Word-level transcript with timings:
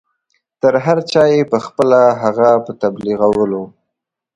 تر 0.61 0.73
هر 0.85 0.97
چا 1.11 1.23
یې 1.33 1.49
پخپله 1.51 2.01
هغه 2.23 2.49
په 2.65 2.71
تبلیغولو. 2.81 3.63